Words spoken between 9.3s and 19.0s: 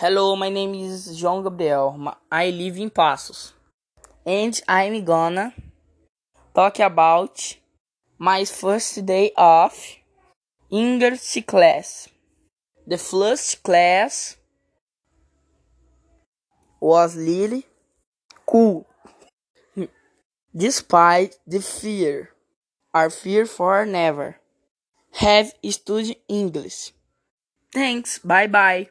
of English class. The first class was really cool.